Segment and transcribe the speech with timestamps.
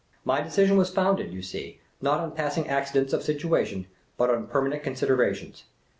[0.25, 3.85] My de cision was founded, you see, not on passing accidents of situation,
[4.17, 5.65] but on permanent considerations.